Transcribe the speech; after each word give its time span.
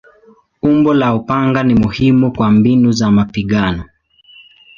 Umbo 0.61 0.93
la 0.93 1.13
upanga 1.15 1.63
ni 1.63 1.75
muhimu 1.75 2.33
kwa 2.35 2.51
mbinu 2.51 2.91
za 2.91 3.11
mapigano. 3.11 3.83